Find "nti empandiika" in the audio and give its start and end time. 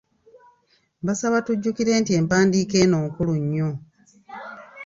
2.01-2.75